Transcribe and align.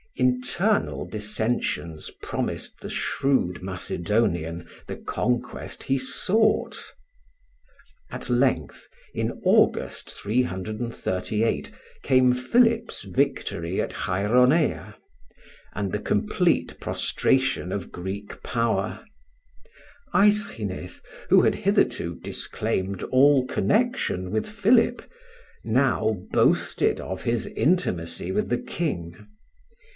Internal 0.15 1.05
dissensions 1.07 2.09
promised 2.21 2.79
the 2.81 2.89
shrewd 2.89 3.61
Macedonian 3.61 4.67
the 4.87 4.95
conquest 4.95 5.83
he 5.83 5.97
sought. 5.97 6.77
At 8.09 8.27
length, 8.29 8.87
in 9.13 9.39
August, 9.43 10.11
338, 10.11 11.71
came 12.03 12.33
Philip's 12.33 13.03
victory 13.03 13.79
at 13.79 13.91
Chaeronea, 14.05 14.95
and 15.73 15.91
the 15.91 15.99
complete 15.99 16.79
prostration 16.79 17.71
of 17.71 17.91
Greek 17.91 18.41
power. 18.43 19.05
Aeschines, 20.15 21.01
who 21.29 21.43
had 21.43 21.55
hitherto 21.55 22.15
disclaimed 22.19 23.01
all 23.03 23.45
connection 23.45 24.31
with 24.31 24.47
Philip, 24.47 25.03
now 25.63 26.15
boasted 26.31 26.99
of 26.99 27.23
his 27.23 27.45
intimacy 27.47 28.31
with 28.31 28.49
the 28.49 28.59
king. 28.61 29.27